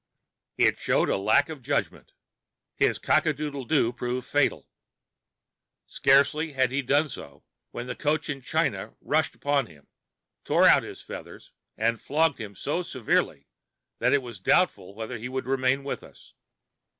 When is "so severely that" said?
12.55-14.11